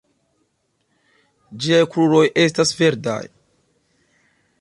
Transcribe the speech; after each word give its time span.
Ĝiaj 1.65 1.81
kruroj 1.95 2.23
estas 2.45 2.73
verdaj. 2.79 3.21